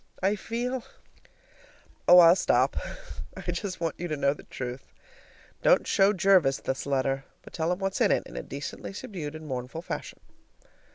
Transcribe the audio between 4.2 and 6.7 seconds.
the truth. Don't show Jervis